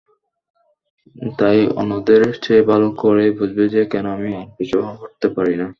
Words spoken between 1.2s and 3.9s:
তাই অন্যদের চেয়ে ভালো করেই বুঝবে যে